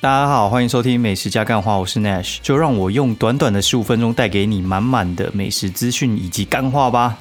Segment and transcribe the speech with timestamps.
[0.00, 7.18] 大家好，欢迎收听美食加干话，我是 Nash，就让我用短短的十五分钟带给你满满的美食资讯以及干话吧。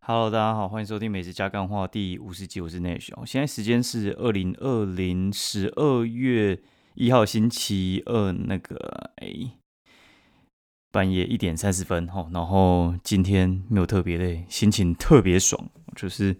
[0.00, 3.10] Hello，大家好，欢迎收听美食加干话第五十集，我是 Nash。
[3.26, 6.58] 现在时间是二零二零十二月
[6.94, 9.52] 一号星期二，那个哎。
[10.92, 16.36] 半夜一点三十分，哈，然后今天没有特别累，心情特别爽，就是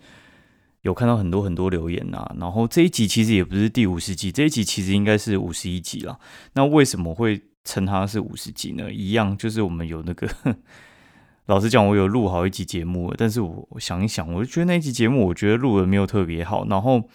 [0.83, 2.31] 有看到很多很多留言呐。
[2.39, 6.21] 然后这一集其实也不是第五十集，这一集其实应该是五十一集了。
[6.53, 8.93] 那为什么会称它是五十集呢？
[8.93, 10.29] 一样就是我们有那个，
[11.47, 16.67] 老实讲，我有录好一集节目，但是我想一想，我就觉得那一集节目，我觉得录的没有特别好。
[16.69, 17.09] 然后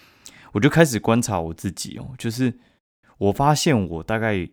[0.53, 2.57] 我就开始观察我自己哦，就是
[3.19, 4.49] 我发现我大概。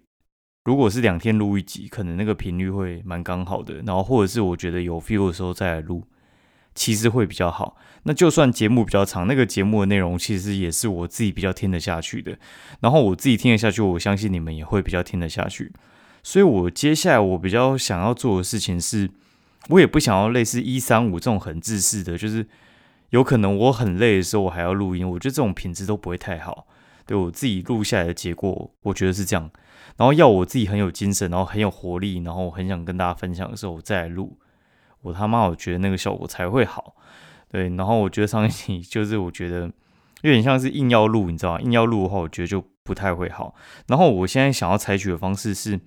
[0.64, 3.82] 如果是两天录一集，可能那个频率会蛮刚好的。
[3.86, 6.02] 然后或者是我觉得有 feel 的时候再来录，
[6.74, 7.76] 其实会比较好。
[8.04, 12.36] 那就算节目比较长，那个节目的内容其实也是我自己比较听得下去的。
[12.80, 15.72] 然后我自己听得下去，我相信你们也会比较听得下去。
[16.22, 19.10] 所以我接下来我比较想要做的事情是，
[19.68, 22.46] 我也不想要类似一三五这种很自私的，就是
[23.10, 26.66] 有可能我很累的时候我还要录音，我觉得这种品质都不会太好。
[27.04, 29.50] 对我自己录下来的结果，我觉得是这样。
[29.96, 34.38] 然后要我自己很有精神，然后很有活力，然后很想跟大家分享的时候，我再来录。
[35.02, 36.96] 我他妈，我觉得那个效果才会好。
[37.50, 39.70] 对，然后我觉得上一期就是我觉得
[40.22, 41.60] 有点像是硬要录，你知道吗？
[41.60, 43.54] 硬要录的话，我觉得就不太会好。
[43.86, 45.78] 然后我现在想要采取的方式是，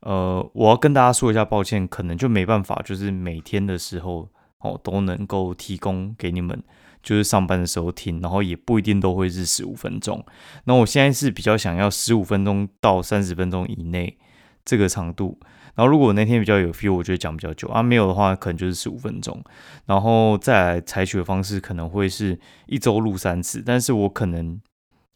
[0.00, 4.28] 呃，我要跟大家说一下抱歉，可能就没办法，就是每天的时候
[4.60, 6.62] 哦都能够提供给你们。
[7.02, 10.22] 就是上班的时候听，然后也不一定都会是十五分钟。
[10.64, 14.18] 那我现在是比较想要十五分钟到三十分钟以内
[14.66, 15.38] 这个长度。
[15.74, 19.42] 然后如果那天比较有 feel，我觉得讲比较久啊，没有的话可能就是十五分钟。
[19.86, 24.60] 然后再来采取的方式可能会是一周录三次，但是我可能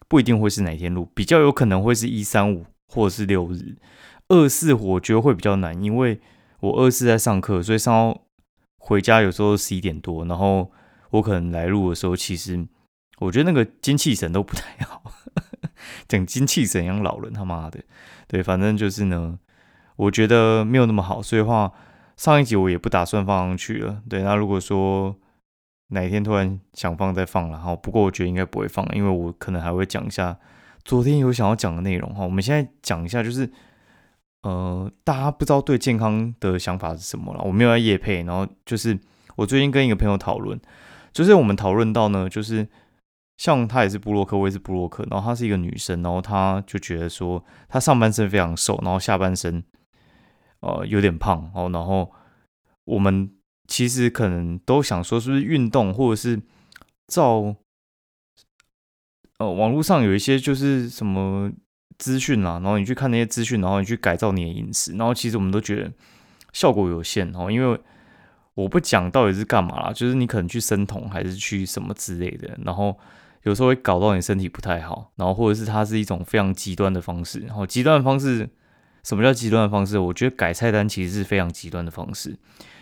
[0.08, 3.76] 不一定会是哪天录，比较有可能会是一三五或者是六日。
[4.28, 6.18] 二四我觉得会比较难，因为
[6.60, 8.24] 我二四在上课，所以上到
[8.84, 10.70] 回家有时候十一点多，然后。
[11.10, 12.66] 我可能来录的时候，其实
[13.18, 15.00] 我觉得那个精气神都不太好，
[16.08, 17.78] 讲精气神像老人他妈的，
[18.26, 19.38] 对，反正就是呢，
[19.94, 21.72] 我觉得没有那么好，所以话
[22.16, 24.02] 上一集我也不打算放上去了。
[24.10, 25.14] 对，那如果说
[25.90, 30.36] 哪天突然想放再放了哈，不过我觉得应该不会放，因为我可能还会讲一下
[30.84, 32.24] 昨天有想要讲的内容哈。
[32.24, 33.48] 我们现在讲一下，就是
[34.44, 37.40] 呃，大家不知道对健康的想法是什么了。
[37.42, 38.98] 我没有在夜配，然后就是
[39.36, 40.60] 我最近跟一个朋友讨论。
[41.12, 42.68] 就是我们讨论到呢，就是
[43.38, 49.64] 像她也是布洛克，我也是布洛克，然后她是一个女生，然后她就觉得说，她上半身非常瘦，然后下半身
[50.60, 52.12] 呃有点胖哦，然后
[52.84, 53.30] 我们
[53.66, 56.42] 其实可能都想说，是不是运动，或者是
[57.06, 57.56] 照
[59.38, 61.50] 呃网络上有一些就是什么
[61.98, 65.92] 资讯啦，然后你去看那些资讯，然后你去改造你的饮食，然后其实我们都觉得
[66.52, 67.78] 效果有限哦，因为。
[68.56, 72.96] 我不讲到底是干嘛啦，就是你可能去生酮还是去什么之类的，然后
[73.42, 77.40] 有时候会搞到你身体不太好，然后或者是它是一种非常极端的方式。
[77.40, 78.48] 然后极端的方式，
[79.02, 79.98] 什么叫极端的方式？
[79.98, 82.30] 我觉得改菜单其实是非常极端的方式，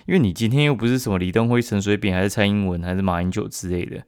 [0.05, 4.03] 因为你今天又不是什么李登辉、陈水扁，还是蔡英文，还是马英九之类的，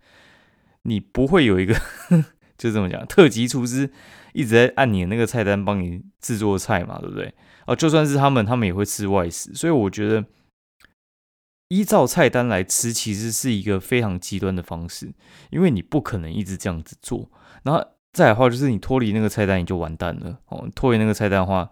[0.82, 1.74] 你不会有一个
[2.58, 3.90] 就这么讲，特级厨师
[4.34, 7.34] 一直在按你的那个菜单帮你制作菜嘛，对不对？
[7.66, 10.26] 哦，就算是他们，他们也会吃外食，所以我觉得。
[11.68, 15.12] 依照菜单来吃，其实是一个非常极端的方式，
[15.50, 17.28] 因为你不可能一直这样子做。
[17.64, 20.68] 然后再的话，就是你脱离那个菜单，你就完蛋了哦。
[20.76, 21.70] 脱离那个菜单的话，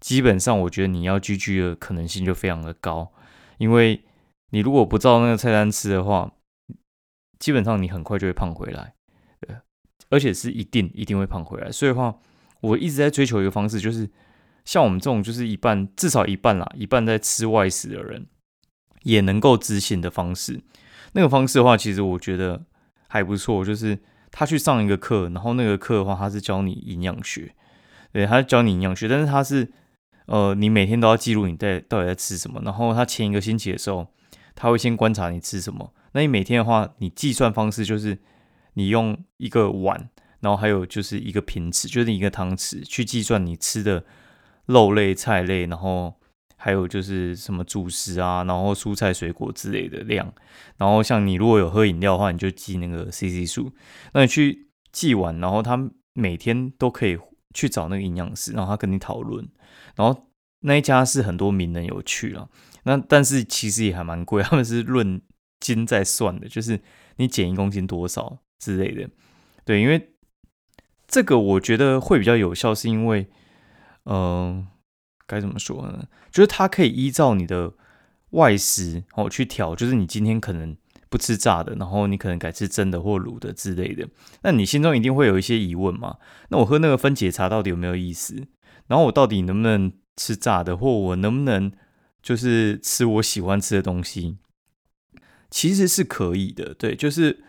[0.00, 3.10] 基本上我觉得你要居居的可能性就非常的高，
[3.58, 4.04] 因为
[4.50, 6.32] 你如果不照那个菜单吃的话，
[7.38, 8.94] 基本上你很快就会胖回来，
[10.10, 11.70] 而且是一定一定会胖回来。
[11.70, 12.14] 所以的话，
[12.60, 14.08] 我一直在追求一个方式，就是
[14.64, 18.26] 像我们这种就是一半至少一半啦，一半在吃外食的人。
[19.04, 20.60] 也能够执行的方式，
[21.12, 22.64] 那个方式的话，其实我觉得
[23.06, 23.64] 还不错。
[23.64, 23.96] 就是
[24.32, 27.54] 他去上一个课，然后那个课的话，他是教你营养学，
[28.12, 29.70] 对，他教你营养学，但是他是
[30.26, 32.60] 呃，你每天都要记录你在到底在吃什么。
[32.64, 34.08] 然后他前一个星期的时候，
[34.56, 35.94] 他会先观察你吃什么。
[36.12, 38.18] 那你每天的话，你计算方式就是
[38.78, 40.08] 你用一个碗，
[40.40, 44.04] 然后还有就是一个瓶子，就是一个汤匙去计算你吃的
[44.66, 46.14] 肉类、菜类，然后。
[46.60, 50.34] 还有就是什么主食啊，然后蔬菜水果之类的量，
[50.76, 53.70] 然后像你如果有喝饮料的话，你就记那个 CC 数。
[54.12, 57.16] 那你去记完，然后他每天都可以
[57.54, 59.48] 去找那个营养师，然后他跟你讨论。
[59.94, 60.26] 然后
[60.62, 62.50] 那一家是很多名人有去了，
[62.82, 65.22] 那但是其实也还蛮贵，他们是论
[65.60, 66.80] 斤在算的，就是
[67.18, 69.08] 你减一公斤多少之类的。
[69.64, 70.14] 对，因为
[71.06, 73.28] 这个我觉得会比较有效，是因为，
[74.04, 74.66] 嗯，
[75.26, 76.08] 该怎么说呢？
[76.30, 77.72] 就是它可以依照你的
[78.30, 80.76] 外食哦去调，就是你今天可能
[81.08, 84.08] 不吃炸的，然后你可能改吃蒸的或卤的之类的。
[84.42, 86.18] 那你心中一定会有一些疑问嘛？
[86.50, 88.46] 那我喝那个分解茶到底有没有意思？
[88.86, 91.72] 然后我到底能不能吃炸的，或我能不能
[92.22, 94.38] 就是吃我喜欢吃的东西？
[95.50, 97.42] 其实是可以的，对，就是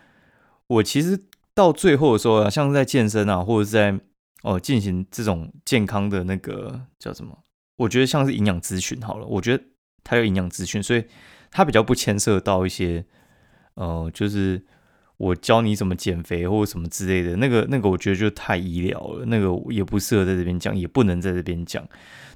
[0.70, 4.00] 我其实到最后的时候啊，像是在健身啊，或者是在
[4.44, 7.38] 哦进行这种健康的那个叫什么？
[7.78, 9.64] 我觉得像是营养咨询好了，我觉得
[10.04, 11.04] 它有营养咨询，所以
[11.50, 13.04] 它比较不牵涉到一些
[13.74, 14.64] 呃，就是
[15.20, 21.88] 我教你怎么减肥或者什么之类的，那个那个我觉得就太医疗了，那个也不适合在这边讲，也不能在这边讲。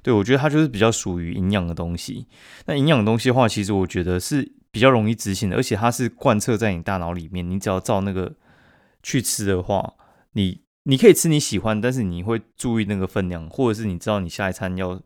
[0.02, 2.28] 对我觉得它就是比较属于营养的东西。
[2.66, 4.52] 那营养东西的话，其实我觉得是。
[4.74, 7.48] 比较容易执行的，而且它是贯彻在你大脑里面。
[7.48, 8.34] 你只要照那个
[9.04, 9.94] 去吃的话，
[10.32, 15.00] 你你可以吃你喜欢，但是你会注意那个分量，或者是你知道你下一餐要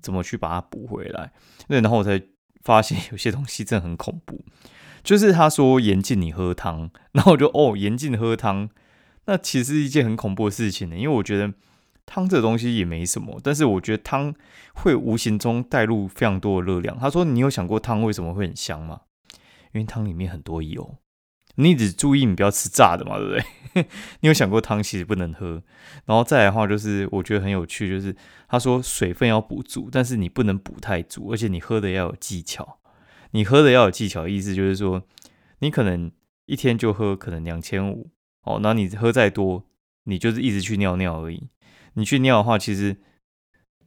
[0.00, 1.30] 怎么去把它补回来。
[1.68, 2.20] 对，然后我才
[2.64, 4.44] 发现有些东西真的很恐怖，
[5.06, 8.68] 就是他说严禁你喝汤， 然后我就哦严禁喝汤，
[9.26, 11.54] 那其实是一件很恐怖的事情呢，因为我觉得。
[12.08, 14.32] 汤这东西也没什么，但是我觉得汤
[14.74, 16.96] 会无形中带入非常多的热量。
[17.00, 19.00] 他说：“你有想过汤为什么会很香吗？
[19.72, 20.98] 因为汤里面很多油。
[21.56, 23.32] 你只注意你不要吃炸的嘛，对不
[23.74, 23.86] 对？
[24.22, 25.60] 你有想过汤其实不能喝。
[26.04, 28.14] 然后再来的话，就是我觉得很有趣，就是
[28.48, 32.78] 他说水分要补足，但是你不能补太足，而且你喝的要有技巧。
[33.32, 35.02] 你喝的要有技巧，意思就是说，
[35.60, 36.10] 你可能
[36.46, 38.10] 一天就喝可能两千五
[38.42, 39.64] 哦，那你喝再多，
[40.04, 41.48] 你就是一直去尿尿而已。”
[41.98, 42.96] 你去尿的话，其实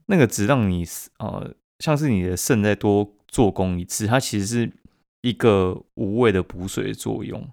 [0.08, 0.84] 那个只让你
[1.20, 4.72] 呃，像是你的肾再多做工一次，它其实是
[5.22, 7.48] 一个无谓的补水的作用。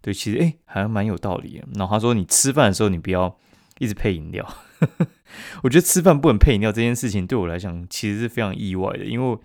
[0.00, 1.62] 对，其实哎，还蛮有道理。
[1.74, 3.38] 然后他说，你吃饭的时候你不要
[3.78, 4.48] 一直配饮料。
[5.62, 9.38] 我觉得吃饭不能配饮料这件事情对我来讲其实是非常意外的，因为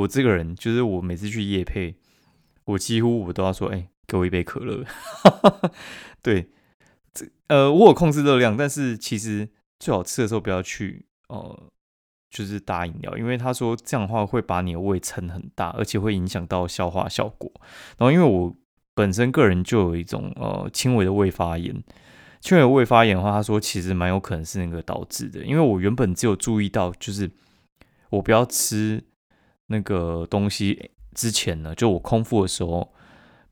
[0.00, 1.94] 我这个人就是我每次去夜配，
[2.64, 4.84] 我几乎我都要说，哎，给我一杯可乐。
[6.22, 6.48] 对，
[7.12, 9.48] 这呃，我有控制热量，但是其实。
[9.80, 11.56] 最好吃的时候不要去，呃，
[12.30, 17.48] 就是搭饮料，因为他说这样的话会把你的胃撑很大，而且会影响到消化效果。
[17.96, 18.52] 然后因为我
[18.92, 21.72] 本身个人就有一种呃轻微的胃发炎，
[22.40, 25.44] 轻微的胃发炎的话，他说其实蛮有可能是那个导致的。
[25.44, 27.30] 因为我原本只有注意到，就是
[28.10, 29.04] 我不要吃
[29.68, 32.92] 那个东西之前呢，就我空腹的时候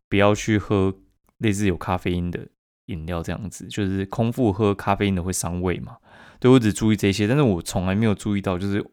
[0.09, 0.95] 不要去喝
[1.39, 2.47] 类似有咖啡因的
[2.87, 5.97] 饮料，这样子就是空腹喝咖啡因的会伤胃嘛。
[6.39, 8.85] 对我只注意这些，但是我从来没有注意到，就是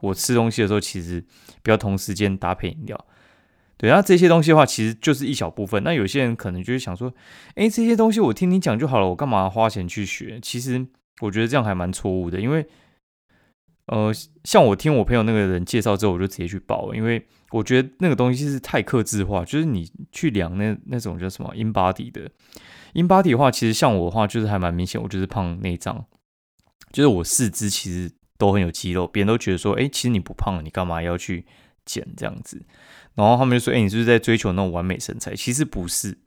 [0.00, 1.24] 我吃东西的时候，其实
[1.62, 3.06] 不要同时间搭配饮料。
[3.76, 5.84] 对，那这些东西的话，其实就是一小部分。
[5.84, 7.12] 那有些人可能就是想说，
[7.56, 10.40] 哎，这些东西我听你讲就好了，我干嘛花钱去学？
[10.40, 10.86] 其实
[11.20, 12.66] 我觉得这样还蛮错误的，因为，
[13.86, 14.12] 呃，
[14.44, 22.30] 像我听我朋友那个人介绍之后，我就直接去报，因为我觉得那个东西是太克制化，就是你去量那那种叫什么 in body 的
[22.94, 26.04] in body 的话，其实像我的话，就是还蛮明显，我就是胖内脏。
[26.92, 31.44] 就是我四肢其实都很有肌肉，别人都觉得说，哎，其实你不胖，你干嘛要去
[31.84, 32.64] 减这样子？
[33.14, 35.34] 然后他们就说，哎，你是不是在追求那种完美身材？
[35.34, 36.18] 其实不是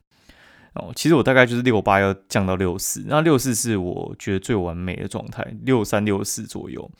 [0.74, 6.90] 哦，其实我大概就是六八要降到六四，那六四是我觉得最完美的状态，六三六四左右。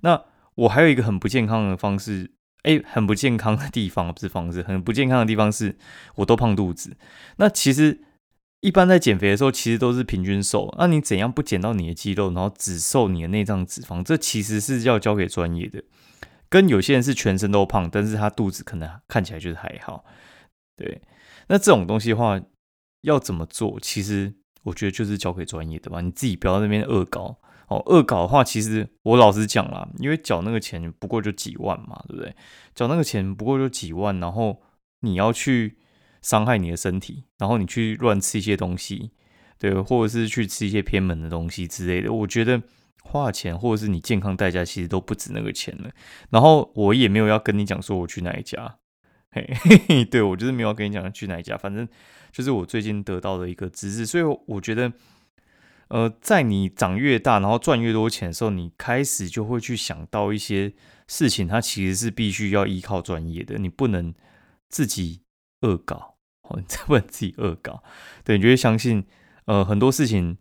[0.00, 0.22] 那
[0.54, 2.30] 我还有一个很不健康的方式，
[2.62, 5.76] 哎，很不健康的地方不是方式，很不健康的地方是
[6.16, 6.96] 我都胖肚子。
[7.36, 8.00] 那其实。
[8.60, 10.74] 一般在减肥的时候，其实都是平均瘦。
[10.76, 14.02] 那你怎样不减到你的肌肉，然后只瘦你的内脏脂肪？
[14.02, 15.80] 这其实是要交给专业的。
[16.48, 20.04] 跟有些人是全身都胖，但是他肚子可能看起来就是还好。
[20.76, 21.00] 对，
[21.46, 22.40] 那这种东西的话，
[23.02, 23.78] 要怎么做？
[23.80, 26.00] 其实我觉得就是交给专业的吧。
[26.00, 27.38] 你自己不要那边恶搞
[27.68, 27.82] 哦。
[27.86, 32.34] 恶搞的话，其实我老实讲啦，因为缴那个钱不过就几万嘛，对不对？
[32.74, 34.62] 缴那个钱不过就几万，然后
[35.00, 35.78] 你要去。
[36.20, 39.12] 伤害你的身体，然后你去乱吃一些东西，
[39.56, 42.60] 对，或者是去吃一些偏门的东西之类的，我觉得
[43.04, 45.88] 花钱或者是你健康代价其实都不止那个钱了。
[46.30, 48.77] 然后我也没有要跟你讲说我去哪一家，
[49.30, 49.48] 嘿，
[49.88, 51.88] 嘿 对我就是没有跟你讲去哪一家，反正
[52.32, 54.06] 就是我最近得到的一个知识。
[54.06, 54.92] 所以我觉得，
[55.88, 60.72] 呃，在你长越大，然后赚越多钱的时候，你开始就会去想到一些
[61.06, 64.14] 事情，它其实是必须要依靠专业的，你不能
[64.68, 65.22] 自己。
[65.62, 67.82] 恶搞，哦，你在问自己恶搞，
[68.22, 69.04] 对，你就会相信，
[69.46, 70.38] 呃，很多事情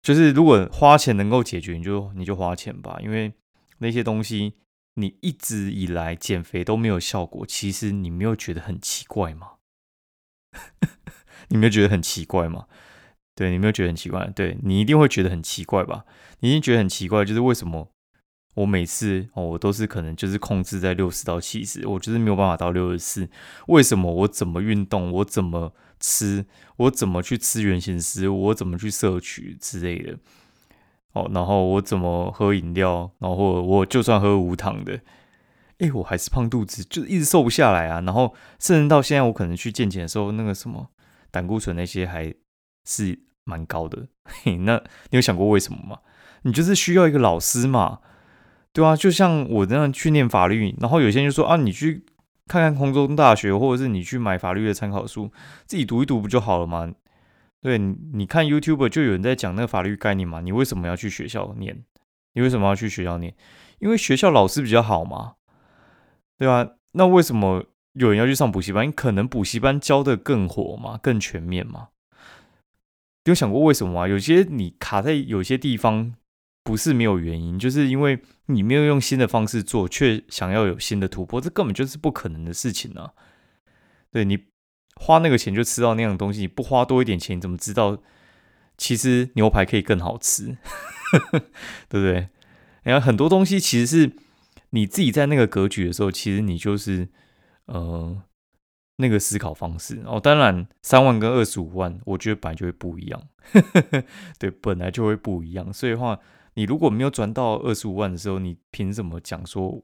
[0.00, 3.32] 就是如果花钱能够解决，你就你就花钱吧，因为
[3.78, 4.54] 那些东西
[4.94, 9.52] 你一直以来减肥都没有效果，其实你没有觉得很奇怪吗？
[11.48, 12.66] 你没有觉得很奇怪吗？
[13.34, 14.26] 对，你没有觉得很奇怪？
[14.34, 16.04] 对你一定会觉得很奇怪吧？
[16.40, 17.90] 你一定觉得很奇怪，就是为什么
[18.54, 23.30] 我每次哦，我都是可能就是控制在六十到七十，我就是没有办法到六十四。
[23.68, 26.44] 为什么我怎么运动，我怎么吃，
[26.76, 30.18] 我怎么去吃原形食物，我怎么去摄取之类的？
[31.12, 35.00] 哦，然后我怎么喝饮料，然后我就算喝无糖的。
[35.78, 38.00] 哎，我还是胖肚子，就一直瘦不下来啊。
[38.02, 40.90] 然后甚至到现在，我可能去健检的时候，那个什么
[41.30, 42.34] 胆固醇那些还
[42.84, 44.06] 是蛮高的。
[44.24, 44.76] 嘿，那
[45.10, 45.98] 你有想过为什么吗？
[46.42, 48.00] 你就是需要一个老师嘛，
[48.72, 52.04] 对啊，就像我这样去念法律，然后有些人就说啊，你去
[52.46, 55.32] 看看空中大学，或者是你去买法律的参考书，
[55.66, 56.92] 自己读一读不就好了吗？
[57.60, 61.84] 对，你看 YouTube 就有人在讲那个法律概念嘛，你为什么要去学校念？
[62.32, 63.34] 你为什么要去学校念？
[63.80, 65.34] 因为学校老师比较好嘛。
[66.38, 68.90] 对啊，那为什么有人要去上补习班？
[68.90, 71.88] 可能补习班教的更火嘛，更全面嘛？
[73.24, 74.08] 有想过为什么啊？
[74.08, 76.14] 有些你卡在有些地方，
[76.64, 83.12] 不是没有原因，就是因为你没有用新的方式做，却想要有新的突破，这根本就是不可能的事情啊！
[84.10, 84.38] 对你
[85.00, 87.98] 花那个钱就吃到那样的东西，你不花多一点钱，你怎么知道
[88.78, 90.56] 其实牛排可以更好吃？
[91.88, 92.28] 对不对？
[92.82, 94.12] 然后很多东西其实是。
[94.72, 97.08] 你自己在那个格局的时候，其实你就是
[97.64, 98.22] 呃
[98.98, 100.20] 那个思考方式哦。
[100.20, 103.20] 当然，三万跟二十五万，我觉得本来就会不一样，
[104.38, 105.72] 对，本来就会不一样。
[105.72, 106.20] 所以的话，
[106.54, 109.82] 你如果没有赚到二十五万的时候，你凭什么讲说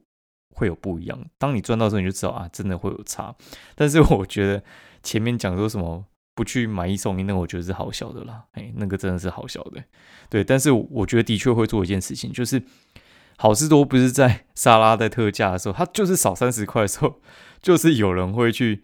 [0.57, 1.17] 会有不一样？
[1.37, 3.35] 当你赚到时候，你就知道啊，真的会有差。
[3.75, 4.63] 但是我觉得
[5.03, 6.03] 前面讲说什么
[6.35, 8.43] 不去买一送一，那我觉得是好笑的啦。
[8.53, 9.83] 哎，那个真的是好笑的。
[10.29, 12.63] 对，但是我觉得的确会做一件事情，就是。
[13.39, 17.21] 好事多不是在 沙拉在特价的时候，它就是少三十块的时候，
[17.61, 18.81] 就是有人会去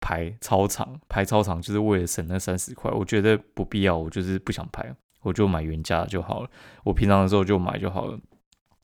[0.00, 2.90] 排超长，排超长就是为了省那三十块。
[2.90, 6.48] 我觉得不必要，我就是不想排，我就买原价就好了。
[6.82, 8.18] 我平常的时候就买就好了，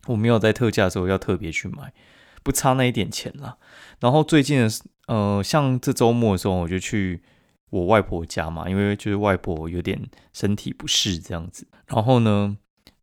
[0.06, 1.92] 我没有在特价的时候要特别去买，
[2.42, 3.56] 不差那一点钱啦。
[4.00, 4.68] 然后最近的，
[5.06, 7.22] 呃，像这周末的时候，我就去
[7.70, 10.00] 我外婆家嘛，因为就是外婆有点
[10.32, 11.66] 身体不适这样子。
[11.86, 12.56] 然后呢，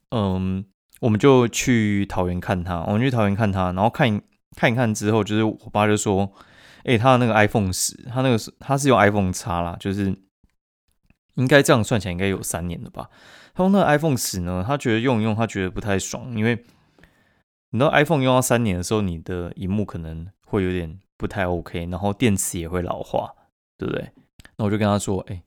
[0.10, 0.66] 嗯。
[1.02, 4.22] 我们就去桃园看他，我们去桃园看他，然后看
[4.56, 6.32] 看一看之后，就是我爸就说
[6.86, 10.16] ：“哎，他的那个 iPhone 十，他那个是他是用 iPhone 叉啦，就是
[11.38, 13.10] 应该这样算起来应该有三年了吧。
[13.56, 16.64] 他用那个 iPhone 十呢，他觉得用一用，他觉得不太爽，因为
[17.72, 23.34] 你知道 iPhone 用到三年的时候，你的荧幕可能会有点不太 OK，然后电池也会老化，
[23.78, 24.12] 对不对？
[24.58, 25.44] 那我就跟他说：，哎，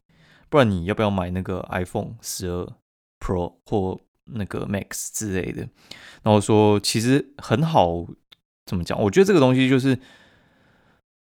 [0.51, 2.73] 不然你要不要买那个 iPhone 十二
[3.21, 5.69] Pro 或？”那个 Max 之类的，
[6.23, 8.07] 然后说其实很好，
[8.65, 8.99] 怎么讲？
[8.99, 9.99] 我觉得这个东西就是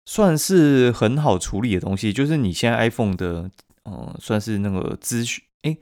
[0.06, 3.50] 算是很好处理的东西，就是你现在 iPhone 的，
[3.84, 5.76] 嗯，算是那个资讯，哎，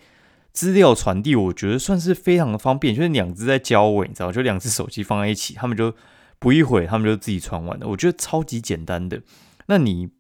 [0.52, 5.94] 资料传递，我觉得算是非常的方便，就是两只在交尾，你知道，就两只手机放在一起，他们就
[6.38, 9.23] 不一会，他们就自己传完了，我觉得超级简单的。
[9.66, 10.11] 那你，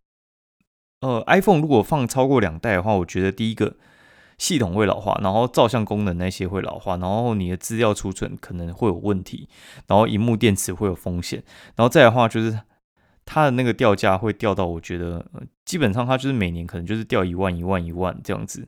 [1.00, 3.76] 呃，iPhone 如果放超过两代的话，我觉得第一个。
[4.38, 9.48] 系统会老化，然后照相功能那些会老化，然后你的资料储存可能会有问题，
[9.86, 11.44] 然后荧幕电池会有风险，
[11.76, 12.58] 然后再的话就是
[13.24, 15.24] 它的那个掉价会掉到，我觉得
[15.64, 18.66] 基本上它就是每年可能就是掉一万一万一万这样子。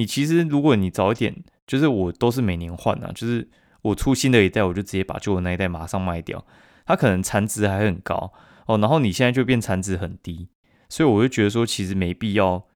[0.00, 3.46] 你其实如果你早一点，就是我都是每年换啊，就是
[3.82, 6.46] 我出新的一代，我就直接把旧的那一代马上卖掉，
[6.86, 8.32] 它可能残值还很高
[8.66, 10.48] 哦，然后你现在就变残值很低，
[10.88, 12.66] 所以我就觉得说其实没必要。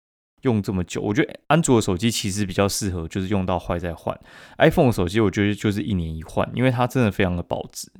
[0.44, 4.14] 用这么久，我觉得安卓的手机其实比较适合，就是用到坏再换。
[4.58, 7.90] iPhone 手机我觉得就是一年一换，因为它真的非常的保值。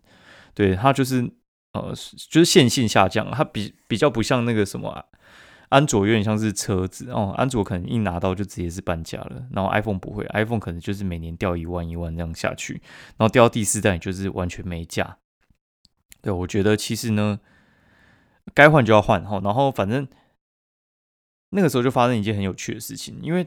[0.53, 1.27] 对它就是
[1.73, 1.95] 呃，
[2.29, 5.07] 就是线性下降，它比比较不像那个什么
[5.69, 12.83] 安卓有点像是车子哦，安卓可能一拿到就直接是半价了，然后 iPhone 不会，iPhone 可能就是每年掉一万一万这样下去，
[13.17, 15.19] 然后掉到第四代就是完全没价。
[16.21, 17.41] 对我觉得其实呢，
[18.55, 20.07] 该换就要换哈，然后反正。
[21.57, 23.47] 那个时候就发生一件很有趣的事情，因为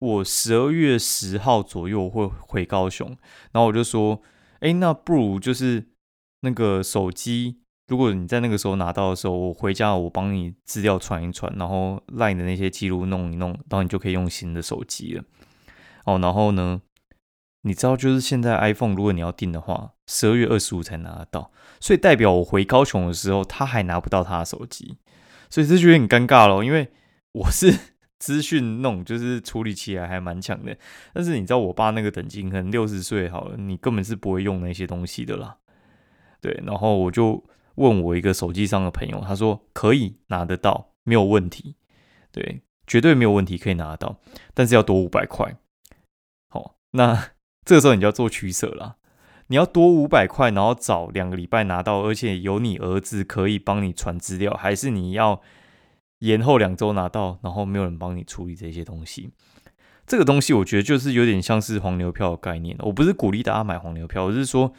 [0.00, 3.06] 我十二月十号左右会回高雄，
[3.52, 4.20] 然后我就说，
[4.58, 5.86] 哎，那不如就是
[6.40, 15.24] 那个手机，如果你在那个时候拿到的时候，我回家我帮你资料传一传，然后 LINE 的那些记录弄一弄，然后你就可以用新的手机了。
[16.04, 16.80] 哦，然后呢，
[17.62, 21.50] 你知道就是现在 iPhone 如果你要订的话，十二月二十五才拿得到，
[21.80, 24.98] 所以代表我回高雄的时候他还拿不到他的手机，
[25.48, 26.90] 所以这就有点尴尬了，因为。
[27.36, 27.70] 我是
[28.18, 30.74] 资讯弄，就是处理起来还蛮强的。
[31.12, 35.58] 但是你知道，我爸那个等级可能六十岁好了，你根本是不会用那些东西的啦。
[36.40, 37.44] 对，然后我就
[37.76, 41.76] 问我一个手机上的朋友，他说可以拿得到，没有问题。
[42.32, 44.18] 对，绝对没有问题可以拿得到，
[44.52, 45.56] 但是要多五百块。
[46.50, 47.30] 好，那
[47.64, 48.96] 这个时候你就要做取舍了。
[49.48, 55.40] 你要多五百块，然后早两个礼拜拿到，而且有你儿子可以帮你传资料，还是你要
[56.18, 59.30] 延后两周拿到，然后没有人帮你处理这些东西？
[60.04, 62.76] 这个东西我觉得就是有点像是黄牛票的概念。
[62.80, 64.72] 我不是鼓励大家买黄牛票，我是说，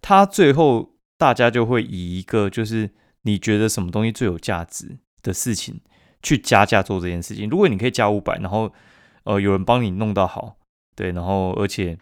[0.00, 2.90] 他最后大家就会以一个就是
[3.22, 5.80] 你觉得什么东西最有价值的事情
[6.22, 7.48] 去加价做这件事情。
[7.48, 8.72] 如果你可以加五百，然后
[9.24, 10.56] 呃有人帮你弄到好，
[10.94, 11.98] 对，然后而且。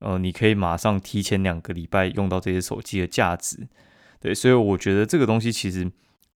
[0.00, 3.66] 呃，你可以马上提前两个礼拜用到这些手机的价值，
[4.20, 5.90] 对，所以我觉得这个东西其实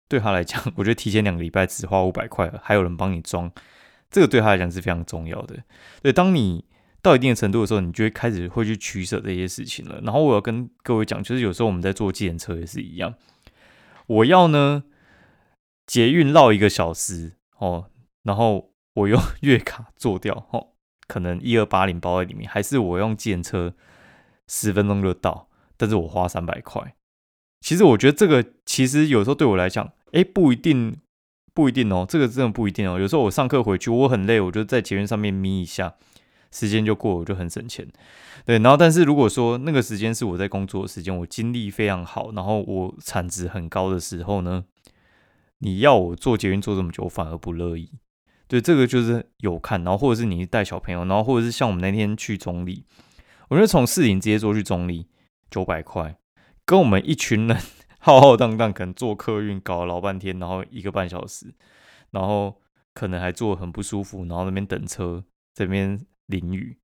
[0.07, 3.51] 对他来讲， 我觉得提前两个礼拜只花五百块，还有人帮你装，
[4.09, 5.57] 这个对他来讲是非常重要的。
[6.01, 6.63] 对，当你
[7.01, 9.99] 到一定的程度的时候，你就会开始会去取舍这些事情了。
[10.03, 13.13] 然后我要跟各位讲，就是有时候我们在坐计程车也是一样，
[14.07, 14.83] 我要呢
[15.85, 17.89] 捷运绕一个小时哦，
[18.23, 20.69] 然后我用 月卡做掉哦。
[21.07, 23.73] 可能一二八零包在里面，还是我用计程车
[24.47, 26.95] 十分钟就到，但是我花三百块。
[27.61, 30.97] 其实我觉得这个其实有时候对我来讲，哎，不一定，
[31.51, 32.99] 不一定哦，这个真的不一定哦。
[32.99, 35.95] 有时候我上课回去，我很累，我就在捷运上面眯一下，
[36.51, 37.87] 时间就过，我就很省钱。
[38.45, 44.65] 对，然后但是如果说那个时间是我在工作的时间，我精力非常好，然后我产值很高的时候呢，
[45.59, 47.91] 你要我做捷运做这么久，我反而不乐意。
[48.47, 52.83] 对，这个就是有看，然后或者是你带小朋友，然后或者是像我们那天去中立，
[53.49, 55.05] 我觉得从市营直接坐去中立
[55.51, 56.17] 九百块，
[56.65, 57.57] 跟我们一群人
[57.99, 61.53] 浩浩荡荡可能坐客运搞了老半天，然后一个半小时，
[62.09, 62.59] 然后
[62.95, 66.79] 可能还坐很不舒服，然后那边等车，这边淋雨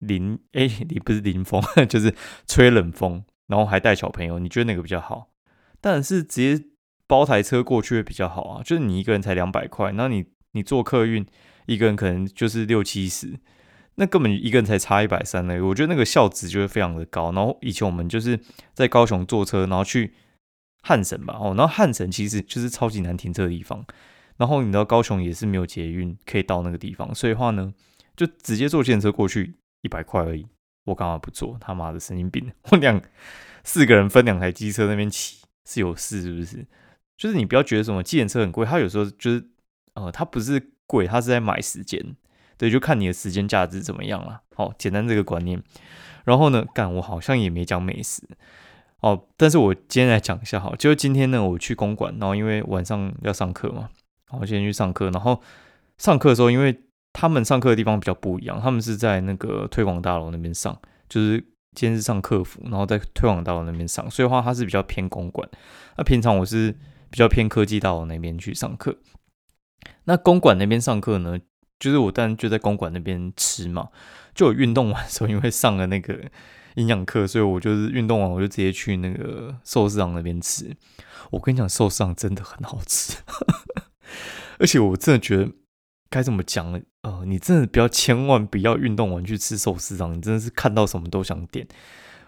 [0.00, 2.12] 淋，哎， 你不是淋风， 就是
[2.46, 5.30] 吹冷风，然后还带小朋友，你觉得哪个比较好？
[5.80, 6.64] 当然是直接
[7.06, 10.26] 包台车过去会比较好啊，就是你一个人才两百块，那你。
[10.52, 11.24] 你坐客运，
[11.66, 13.38] 一个人可能就是六七十，
[13.94, 15.64] 那根本一个人才差一百三呢。
[15.64, 17.30] 我觉得那个效值就会非常的高。
[17.30, 18.36] 然后以前我们就是
[18.74, 20.12] 在高雄坐车，然后去
[20.82, 23.86] 汉神吧，哦，然后汉神其实就是超级难停车的地方。
[24.38, 27.72] 然后你知道高雄也是没有捷运可以到那个地方，所以话呢，
[28.26, 30.46] 就直接坐电车过去一百块而已。
[30.84, 31.56] 我干嘛不坐？
[31.60, 32.52] 他妈的神经病！
[32.70, 33.00] 我两
[33.64, 36.66] 四个人分两台机车那边骑是有事是不是？
[37.16, 39.46] 就是你不要觉得什么计程车很贵，它有时候就是。
[39.94, 42.00] 呃，它不是贵，它是在买时间，
[42.56, 44.40] 对，就看你的时间价值怎么样了。
[44.54, 45.60] 好，简单这个观念。
[46.24, 48.22] 然后呢，干我好像也没讲美食
[49.00, 53.90] 哦，但是我今天来讲一下哈，就是今天呢，我去公馆，然后因为晚上要上课嘛，
[54.30, 55.42] 我今天去上课，然后
[55.98, 56.80] 上课的时候，因为
[57.12, 61.38] 他们上课的地方比较不一样，他们是在那个推广大楼那边上，就是
[61.74, 65.48] 今天是上客服，然后在推广大楼那边上，所以话它是比较偏公馆。
[65.96, 66.72] 那平常我是
[67.10, 68.98] 比较偏科技大楼那边去上课。
[70.04, 71.38] 那公馆那边上课呢，
[71.78, 73.88] 就是我当然就在公馆那边吃嘛。
[74.34, 76.18] 就我运动完的时候，因为上了那个
[76.76, 80.76] 营养课，所以我就是运动完我就直接去那个寿司郎那边吃。
[81.30, 83.16] 我跟你讲，寿司郎真的很好吃，
[84.58, 85.50] 而且我真的觉得
[86.10, 86.80] 该怎么讲呢？
[87.02, 91.66] 呃，你真的不要千万不要运动完去吃寿司郎，你真的是看到什么都想点。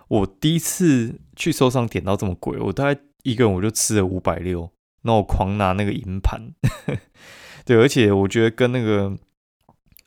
[0.08, 4.70] 我第一次去寿司点到这么贵，我大概一个人我就吃了五百六，
[5.02, 6.54] 那我狂拿那个银盘。
[7.66, 9.16] 对，而且我觉得跟那个，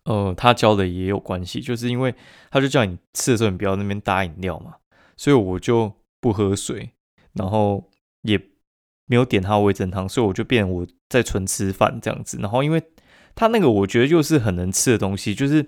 [0.06, 2.16] 呃，他教的也有关系，就是因为
[2.50, 4.76] 他就叫你吃的时候你不要那边搭饮料嘛，
[5.18, 6.92] 所以我就不喝水，
[7.34, 7.90] 然后
[8.24, 8.38] 也
[9.06, 12.38] 没有点他味增汤，所以我就变我在纯吃饭这样子。
[12.42, 12.84] 然后因为
[13.36, 15.68] 他那个我觉得就是很能吃的东西，就是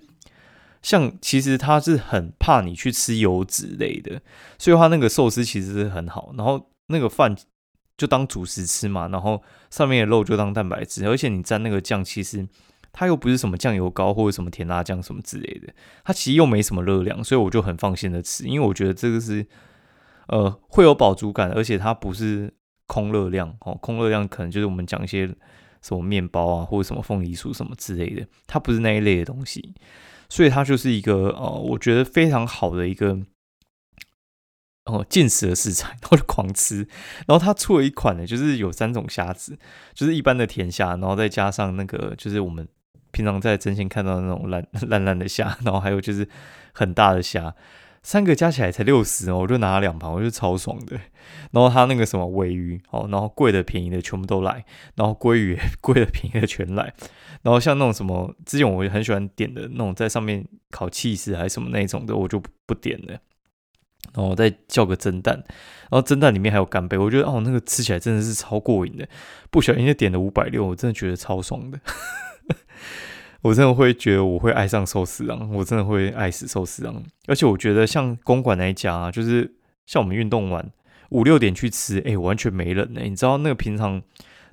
[0.81, 4.21] 像其实他是很怕你去吃油脂类的，
[4.57, 7.35] 所以他那个寿司其实是很好，然后那个饭。
[7.97, 12.47] 就当主食吃嘛，然后上面的肉就当蛋白质，而且你蘸那个酱，其实
[12.93, 19.43] 它又不是什么酱油膏或者什么甜辣酱什么之类的，它其实又没什么热量，所以我就很放心的吃，因为我觉得这个是
[20.27, 22.53] 呃会有饱足感，而且它不是
[22.85, 25.35] 空热量哦，空热量可能就是我们讲一些
[25.87, 29.73] 什么面包啊或者什么凤梨酥什么之类的，它不是那一类的东西，
[30.27, 33.19] 所以它就是一个呃我觉得非常好的一个。
[34.89, 36.77] 哦，进食的食材，然后就狂吃。
[37.27, 39.59] 然后它出了一款呢，就是有三种虾子，
[39.93, 42.65] 就是一般的甜虾，然后再加上那个就是我们
[43.11, 46.25] 平常在真心看到的那种烂 烂烂的虾，然后还有就是
[46.73, 47.53] 很大的虾，
[48.07, 50.97] 三个加起来才六十哦，我就拿了两盘，我就超爽的。
[51.51, 54.63] 然后他那个什么尾鱼，哦，然后贵的便宜的全部都来，
[54.95, 56.93] 然后鲑鱼 贵的便宜的全来。
[57.41, 63.19] 然后像那种什么之前我很喜欢点的那种在上面烤气势还是什么那种的，我就不点了。
[64.13, 65.35] 然后我再叫个蒸蛋，
[65.89, 69.05] 然后蒸蛋里面还有干贝，我觉得哦，那个吃起来真的是超过瘾的。
[69.51, 71.77] 不小心就点了五百六，我真的觉得超爽的。
[73.43, 77.01] 我真的会觉得我会爱上寿司郎，我真的会爱死寿司郎。
[77.27, 79.53] 而且我觉得像公馆那一家啊，就是
[79.85, 80.71] 像我们运动完
[81.09, 83.01] 五六点去吃，哎，完全没人呢。
[83.03, 84.01] 你知道那个平常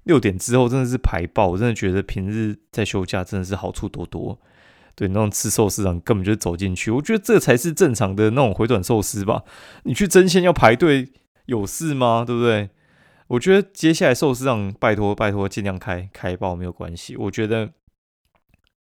[0.03, 4.39] 六点之后真的是排爆，我真的觉得平日在休假真的是好处多多。
[4.95, 9.43] 对，那种吃寿司郎根本就走进去，我觉得这才是正常的那种回转寿司吧。
[9.85, 11.09] 你去争鲜要排队
[11.47, 12.23] 有事吗？
[12.27, 12.69] 对不对？
[13.29, 17.71] 我觉得接下来寿司郎拜托拜托尽量开开爆没有关系，我觉得。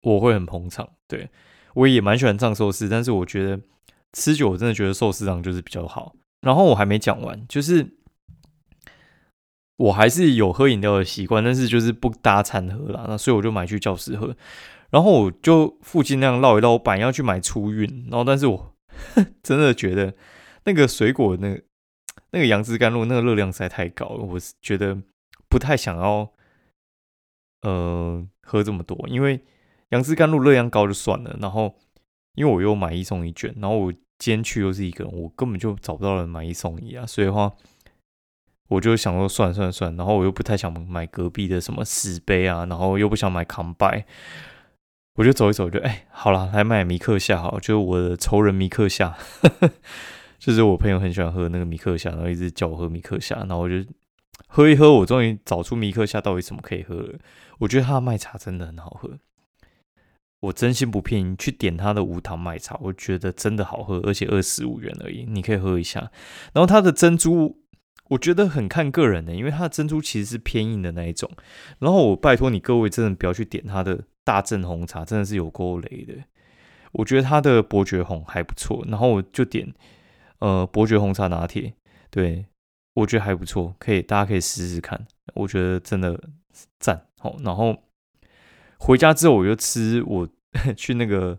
[0.07, 1.29] 我会很捧场，对
[1.75, 3.61] 我也蛮喜欢藏寿司，但是我觉得
[4.13, 6.15] 吃酒我真的觉得寿司郎就是比较好。
[6.43, 7.89] 然后我还没讲完，就是
[9.79, 13.07] 我还是有喝饮料的习惯，但是就是不搭餐喝啦。
[13.09, 14.37] 那所以我就买去教室喝。
[14.91, 18.07] 然后我就附近那样绕一绕，板要去买初运。
[18.09, 18.77] 然后但是我
[19.43, 20.15] 真的觉得
[20.67, 21.61] 那个水果那个
[22.31, 24.97] 那个杨枝甘露那个热量实在太高了，我是觉得
[25.49, 26.31] 不太想要
[27.63, 29.41] 呃喝这么多，因为。
[29.91, 31.75] 杨枝甘露热量高就算了，然后
[32.35, 37.53] 因为我又买一送一卷，然后我今天去又是一个人，我根本就找不到人买一送一啊，所以的话，
[38.69, 44.05] 我就想说算了算了算，然后我又不太想买隔壁的什么十杯啊，然后又不想买康拜，
[45.15, 49.17] 我就走一走，就哎，好了，来买米克夏，好，就是我的仇人米克夏，
[50.39, 53.77] 就是我朋友很喜欢喝那个米克夏，然后一直叫我喝米克夏，然后我就
[54.49, 57.19] 喝一喝，我终于找出米克夏到底什么可以喝了，
[57.59, 59.19] 我觉得他的麦茶真的很好喝。
[60.41, 66.11] 我真心不骗你，去点他的无糖麦茶，我觉得真的好喝，而且二十五元而已，你可以喝一下。
[66.53, 67.63] 然后它的珍珠，
[68.11, 71.29] 我觉得很看个人的，因为它的珍珠其实是偏硬的那一种。
[71.79, 76.15] 然后我拜托你各位，真的不要去点它的大正红茶，真的是有够雷的。
[76.93, 79.73] 我觉得它的伯爵红还不错，然后我就点
[80.41, 81.73] 呃伯爵红茶拿铁，
[82.11, 82.45] 对
[82.95, 86.21] 我觉得还不错，可以大家可以试试看，我觉得真的
[86.79, 87.07] 赞。
[87.19, 87.75] 好，然后。
[88.79, 90.29] 回家之后，我就吃我
[90.77, 91.39] 去那个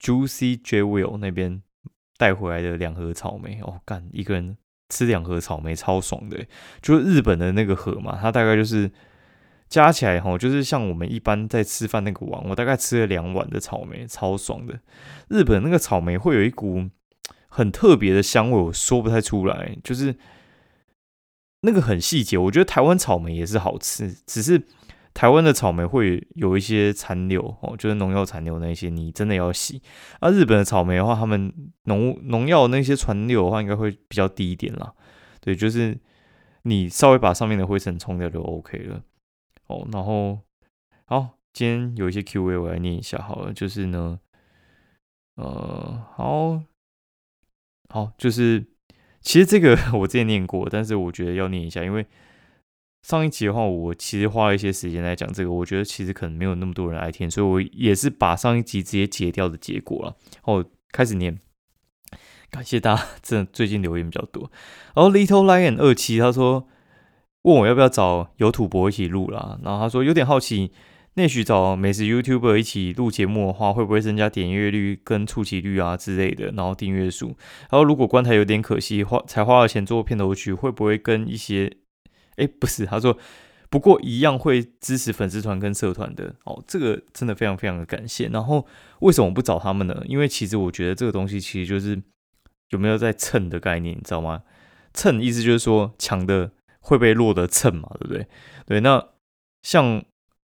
[0.00, 1.62] Juicy J Will 那边
[2.16, 3.60] 带回来的两盒草莓。
[3.62, 4.56] 哦，干一个人
[4.88, 6.44] 吃两盒草莓，超爽的。
[6.80, 8.90] 就是日本的那个盒嘛，它大概就是
[9.68, 14.80] 加起来哈，就是像我们一般在吃饭那个碗，我大概吃了两碗的草莓，超爽的。
[15.28, 16.90] 日本那个草莓会有一股
[17.48, 20.16] 很特别的香味，我说不太出来，就是
[21.62, 22.36] 那个很细节。
[22.36, 24.62] 我觉得台湾草莓也是好吃，只是。
[25.14, 29.82] 台湾的草莓会有一些残留哦，就是农药残留那些，你真的要洗。
[30.20, 31.52] 而日本的草莓的话，他们
[31.84, 34.94] 农农药那些残留的话，应该会比较低一点啦。
[35.40, 35.98] 对，就是
[36.62, 39.02] 你稍微把上面的灰尘冲掉就 OK 了。
[39.66, 40.40] 哦，然后
[41.04, 44.18] 好，今天有一些 Q&A 我来念一下好了，就是呢，
[45.36, 46.62] 呃，好，
[47.90, 48.64] 好，就是
[49.20, 52.06] 其实这个 我之前念过，但是我觉得要念一下，因为。
[53.02, 60.16] 上一集的话，我其实花了一些时间来讲这个，我觉得其实可能没有那么多人爱听，所以我也是把上一集直接截掉的结果了。
[60.44, 61.40] 哦，开始念，
[62.50, 64.50] 感谢大家，真的最近留言比较多。
[64.94, 66.68] 然后 Little Lion 二期他说
[67.42, 70.70] 问我要不要找有土博一起录啦，然后他说有点好奇，
[71.14, 77.36] 内许找美食 YouTuber 一起录节目的话，会不会增加点阅率跟触及率啊之类的，然后订阅数？
[77.68, 81.78] 然后如果观台有点可惜，花才花了钱做片头曲，会不会跟一些
[82.36, 83.16] 哎，不是，他说，
[83.68, 88.28] 不过一样会支持粉丝团跟社团的哦，这个真的非常非常的感谢。
[88.28, 88.66] 然后
[89.00, 90.02] 为什么不找他们呢？
[90.06, 92.02] 因为其实我觉得这个东西其实就是
[92.70, 94.42] 有没有在蹭的概念，你知道吗？
[94.92, 98.26] 蹭意思就是说强的会被弱的蹭嘛，对不对？
[98.66, 99.08] 对，那
[99.62, 100.04] 像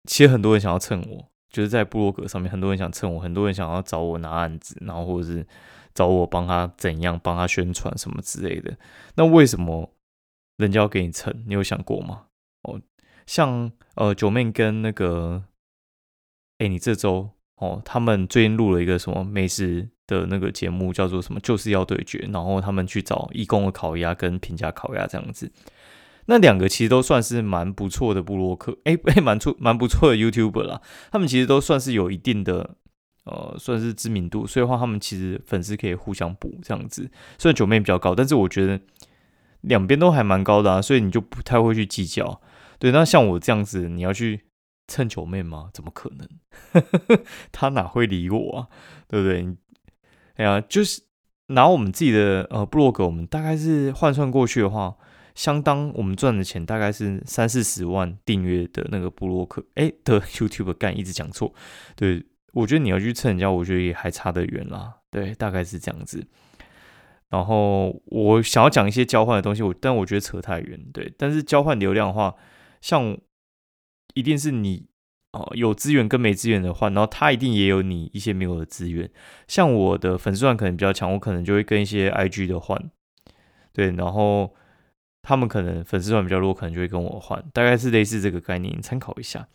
[0.06, 5.46] 其实很多人想要蹭我，就是在部落格上面很多人想蹭我，很多人想要找我拿案子，然后或者是
[5.96, 8.78] 找我帮他怎样帮他宣传什么之类的。
[9.16, 9.92] 那为什么？
[10.58, 12.24] 人家要给你蹭，你有想过吗？
[12.64, 12.82] 哦，
[13.28, 15.44] 像呃九妹跟那个，
[16.58, 25.52] 哎，你这周哦，他们最近录了一个什么美食的那个节目，叫做什么就是要对决，然后他们去找义工的烤鸭跟平价烤鸭这样子，
[26.26, 32.76] 那两个其实都算是蛮不错的布洛克，哎哎， 蛮出蛮不错的 YouTuber 啦，他们其实都算是有一定的
[33.26, 38.82] 呃，算是知名度，所以的话他们其实粉丝可以互相补这样子，虽然九妹比较高，但是我觉得。
[39.62, 42.42] 两边都还蛮高的啊，所以你就不太会去计较。
[42.80, 44.46] 对，那像我这样子，你要去
[44.88, 45.70] 蹭九妹吗？
[45.74, 46.28] 怎么可能？
[47.52, 48.68] 他哪会理我啊？
[49.08, 49.56] 对不对？
[50.36, 51.02] 哎呀，就是
[51.48, 54.96] 拿我们自己的呃布洛格，我们大概是换算过去的话，
[55.34, 61.54] 相当我们赚的钱大概是三四十万订阅的那个布洛克，哎的 YouTube 干一直讲错。
[61.96, 64.94] 对我觉得你要去蹭人家，我觉得也还差得远啦。
[65.10, 66.28] 对，大概是这样子。
[67.30, 71.14] 然后我想要讲一些交换的东西，我但我觉得扯太远，对。
[71.18, 72.36] 但是交换流量的话，
[72.80, 73.18] 像
[74.14, 74.88] 一定是你
[75.34, 79.10] 哦有资源跟没资源的换，然后他一定也有你一些没有的资源。
[79.48, 82.90] 像我的粉丝团可能比较强，我可能就会跟一些 IG 的换，
[83.74, 84.56] 对，然后
[85.22, 89.48] 他们可能粉丝团比较弱，可能就会跟我换，大概是类似这个概念，参考一下。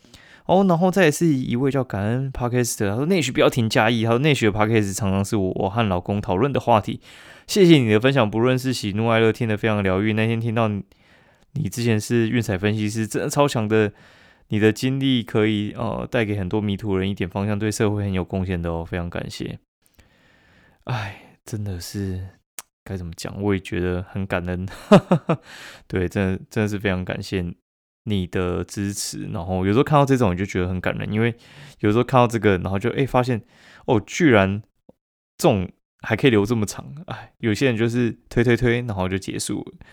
[0.47, 7.01] 哦，然后再是一位叫感恩 Parkes 的，他说内需不要停加一，他说内需的 Parkes 常常是我我和老公讨论的话题。
[7.47, 10.13] 谢谢你的分享，不论是喜怒哀乐，听得非常疗愈。
[10.13, 13.93] 那天听到你之前是运彩分析师，真的超强的，
[14.49, 19.59] 你的经历可以呃带给很多迷途人一点方向，对社会很有贡献的哦，非常感谢。
[20.85, 22.27] 哎，真的是
[22.85, 24.67] 该怎么讲，我也觉得很感恩。
[25.87, 27.55] 对，真的真的是非常感谢。
[28.05, 31.35] 你的支持，然后有时候看到这种，你就觉得很感人，因为
[31.81, 33.43] 有时候看到这个，然后就哎发现
[33.87, 34.63] 哦，居然
[35.39, 39.87] 这种还可以留这么长，哎，有些人就是推推推，然后就结束了。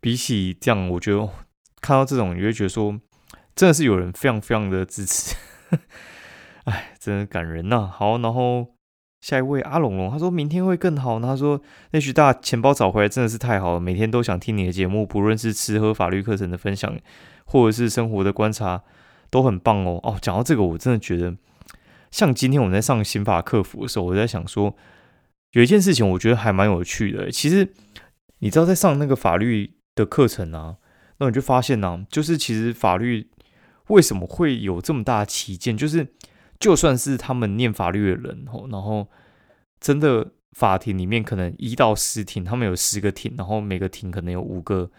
[0.00, 1.26] 比起这样，我觉得
[1.80, 3.00] 看到这种，你会觉得说，
[3.54, 5.34] 真的是有人非常非常的支持，
[6.64, 7.90] 哎，真的感人呐。
[7.90, 8.74] 好，然后
[9.22, 11.18] 下一位阿龙龙，他说明天会更好。
[11.18, 16.94] 他说那许大钱包找回来真的是太好了，每天都想听你的节目，不论是吃喝法律课程的分享。
[17.44, 18.82] 或者是生活的观察
[19.30, 21.36] 都很棒哦哦，讲到这个，我真的觉得，
[22.10, 24.76] 像今天我们在上刑法客服的时候，我在想说，
[25.52, 27.30] 有一件事情我觉得还蛮有趣的。
[27.30, 27.72] 其实
[28.38, 30.76] 你知道，在上那个法律的课程啊，
[31.18, 33.28] 那你就发现呢，就是其实法律
[33.88, 36.14] 为什么会有这么大的旗舰，就是
[36.58, 39.08] 就算是他们念法律的人哦，然后
[39.80, 44.90] 真的法庭里面可能一到十庭，他们有十个庭，然后每个庭可能有五个，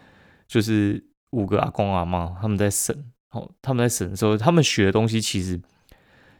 [0.46, 1.04] 就是。
[1.30, 5.60] 五个阿公阿妈他们在审，哦，他们在审的时候，他们学的东西其实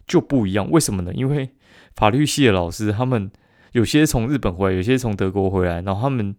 [0.06, 0.70] 就不一样。
[0.70, 1.12] 为什么呢？
[1.12, 1.50] 因为
[1.94, 3.30] 法律系的老师，他们
[3.72, 6.34] 有些从日本回来，有些从德国回来，然后他们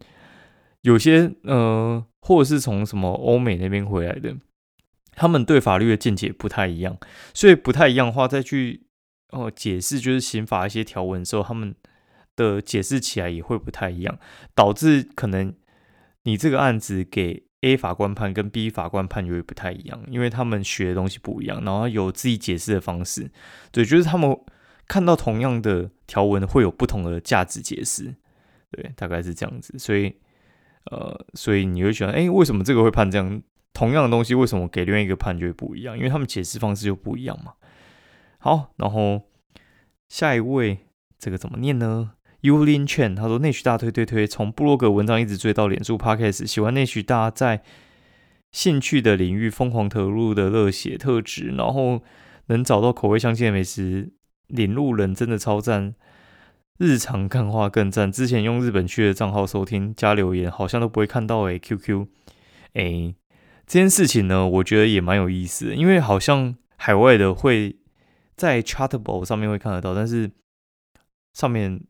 [0.82, 4.36] 有些呃，或者是从什么欧美那边回来的，
[5.14, 6.98] 他们对法律的见解不太一样，
[7.34, 8.88] 所以不太一样的话，再去
[9.32, 11.76] 哦解释就是刑法一些条文的时候，他们
[12.36, 14.18] 的解释起来也会不太一样，
[14.56, 15.54] 导致可能
[16.24, 17.47] 你这个案子给。
[17.62, 23.30] A 法官判跟 B 法官判就会不太一样，因为他们学的东西不一样，然后有自己解释的方式。
[23.72, 24.40] 对，就是他们
[24.88, 28.16] 看到同样的条文会有不同的价值解释。
[28.72, 29.78] 对，大概是这样子。
[29.80, 30.14] 所以，
[30.92, 33.42] 呃，所以你会觉得，哎，为什么这个会判这样？
[33.74, 35.96] 同样的东西，为什么给另外一个判决不一样？
[35.96, 37.54] 因为他们解释方式就不一样嘛。
[38.40, 39.30] 好，然后
[40.10, 40.80] 下一位，
[41.20, 47.64] 这个怎么念呢？Ulin Chen，他说内需大推推推，从部落格文章一直追到脸书 Podcast，喜欢内需大在
[48.52, 52.04] 兴趣的领域疯狂投入的热血特质，然后
[52.48, 54.14] 能找到口味相近的美食，
[54.48, 55.96] 领路人真的超赞，
[56.78, 58.12] 日常看话更赞。
[58.12, 62.08] 之前用日本区的账号收听加留言，好像都不会看到诶 QQ
[62.74, 63.16] 诶，
[63.66, 67.78] 这件事情呢，我觉得也蛮有意思的，因为好像海外的会
[68.36, 70.30] 在 Chartable 上面会看得到，但是
[71.34, 71.82] 上面。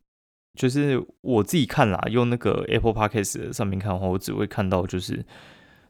[0.57, 5.23] 就是我自己看啦，用那个 Apple Podcast 上面看的话，我只会看到就是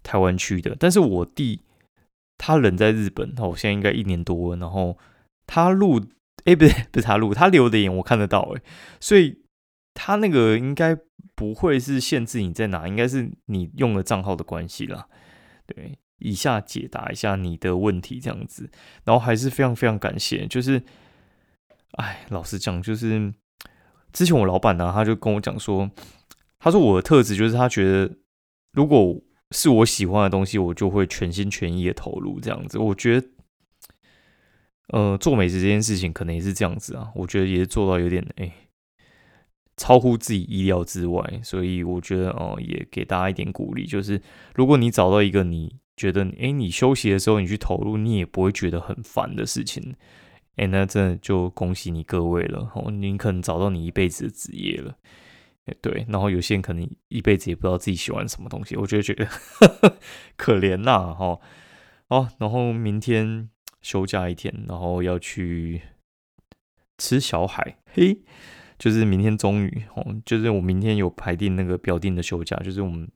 [0.03, 0.75] 台湾区的。
[0.77, 1.61] 但是我弟
[2.37, 4.97] 他人在日本，我现在应该一年多，然后
[5.47, 6.01] 他录，
[6.43, 8.61] 哎，不对，不是他录，他留的言我看得到，哎，
[8.99, 9.39] 所以
[9.93, 10.95] 他那个应该
[11.33, 15.07] 不会是限制你在哪，应该是你用了账号的关系啦。
[15.65, 18.69] 对，以下解答一下你的问题，这样子，
[19.05, 20.83] 然后还是非常非常感谢，就是，
[21.93, 23.33] 哎，老实讲，就是。
[24.17, 25.91] 之前我老板呢，他就跟我讲说，
[26.57, 28.17] 他说我的特质就是他觉得，
[28.73, 32.79] 如果是我喜欢的东西，我就会全心全意的投入这样子。
[32.79, 33.27] 我觉得，
[34.87, 37.11] 呃，做美食这件事情可能也是这样子啊。
[37.13, 38.51] 我觉得也是做到有点哎，
[39.77, 41.39] 超乎自己意料之外。
[41.43, 44.19] 所以我觉得哦，也给大家一点鼓励，就是
[44.55, 49.93] 如果你找到一个你觉得哎，你休息的时候你去投入，你也不会觉得很烦的事情。
[50.57, 52.91] 哎，那真的就恭喜你各位了哦！
[52.91, 54.97] 你可能找到你一辈子的职业了，
[55.81, 56.05] 对。
[56.09, 59.27] 然后有些人可能一辈子也不知道自己喜欢什么东西，我就觉得
[60.35, 61.39] 可怜呐，哈。
[62.07, 63.49] 哦，然后明天
[63.81, 65.81] 休假一天，然后要去
[66.97, 68.21] 吃小海，嘿，
[68.79, 73.07] 就是明天终于哦，就是我明天有排定那个表定的休假，就是我们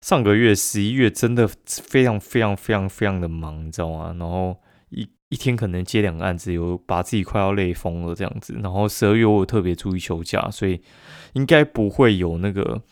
[0.00, 4.14] 上个月十一月真的非常非常非常非常的忙，你知道吗？
[4.18, 4.56] 然后
[5.30, 5.36] 一。
[5.38, 8.58] 天可能接两个案子，有把自己快要累疯了这样子。
[8.62, 10.82] 然后十二月我特别注意休假，所以
[11.34, 12.82] 应该不会有那个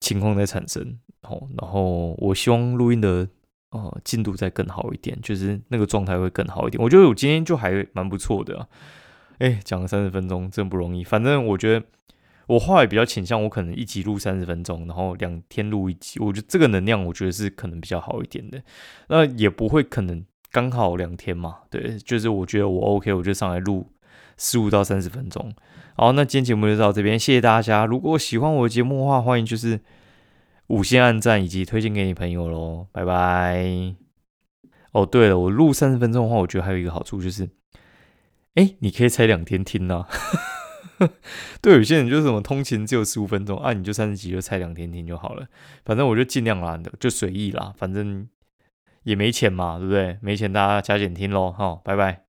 [0.00, 0.98] 情况在产生。
[1.22, 3.28] 哦，然后我希望录音的
[3.70, 6.82] 呃进度再更好一点，就是那个状态会更好一点。
[6.82, 8.68] 我觉得我今天就还蛮不错的。
[9.38, 11.02] 哎，讲了三十分钟，真不容易。
[11.02, 11.84] 反正我觉得
[12.46, 16.20] 我话也比较倾向，我可能一集录三十分钟，然后两天录一集。
[16.20, 18.62] 我觉得这个能量，我觉得是可能比较好一点的。
[19.08, 20.24] 那也不会可能。
[20.54, 23.90] 刚好两天嘛，对，就是我觉得我 OK，我就上来录
[24.38, 25.52] 十五到三十分钟。
[25.96, 27.84] 好，那今天节目就到这边，谢谢大家。
[27.84, 29.80] 如果喜欢我的节目的话，欢迎就是
[30.68, 33.96] 五星按赞以及推荐给你朋友喽，拜拜。
[34.92, 37.50] 哦，对了，我录三十分钟的话，我觉得还有一个好处就是，
[38.54, 40.06] 哎，你可以拆两天听呐。
[41.60, 45.48] 对，有些人就是什么通勤只有十五分钟啊，你就三十集就拆两天听就好了。
[45.84, 48.28] 反正我就尽量啦，就随意啦，反正
[49.04, 50.18] 也没钱嘛，对不对？
[50.20, 52.23] 没钱大家加减听喽，哈，拜拜。